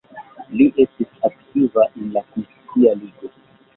[0.61, 3.35] Li estis aktiva en la Konscia Ligo.